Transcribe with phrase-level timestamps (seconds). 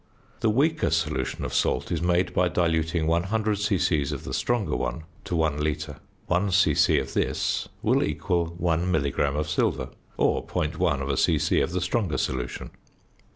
[0.39, 4.01] The weaker solution of salt is made by diluting 100 c.c.
[4.11, 5.97] of the stronger one to one litre.
[6.25, 6.97] One c.c.
[6.97, 11.61] of this will equal 1 milligram of silver, or 0.1 c.c.
[11.61, 12.71] of the stronger solution.